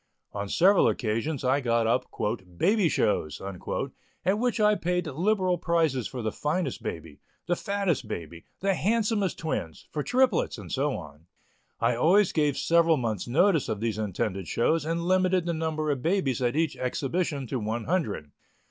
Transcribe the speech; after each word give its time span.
On 0.33 0.49
several 0.49 0.87
occasions 0.87 1.43
I 1.43 1.61
got 1.61 1.85
up 1.85 2.07
"Baby 2.57 2.89
shows," 2.89 3.39
at 3.39 4.39
which 4.39 4.59
I 4.59 4.73
paid 4.73 5.05
liberal 5.05 5.59
prizes 5.59 6.07
for 6.07 6.23
the 6.23 6.31
finest 6.31 6.81
baby, 6.81 7.19
the 7.45 7.55
fattest 7.55 8.07
baby, 8.07 8.45
the 8.61 8.73
handsomest 8.73 9.37
twins, 9.37 9.87
for 9.91 10.01
triplets, 10.01 10.57
and 10.57 10.71
so 10.71 10.93
on. 10.97 11.27
I 11.79 11.95
always 11.95 12.31
gave 12.31 12.57
several 12.57 12.97
months' 12.97 13.27
notice 13.27 13.69
of 13.69 13.79
these 13.79 13.99
intended 13.99 14.47
shows 14.47 14.85
and 14.85 15.05
limited 15.05 15.45
the 15.45 15.53
number 15.53 15.91
of 15.91 16.01
babies 16.01 16.41
at 16.41 16.55
each 16.55 16.75
exhibition 16.77 17.45
to 17.45 17.59
one 17.59 17.83
hundred. 17.83 18.31